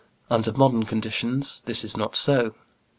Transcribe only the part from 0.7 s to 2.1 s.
conditions this is